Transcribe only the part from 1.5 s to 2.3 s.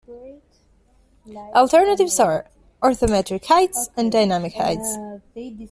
Alternatives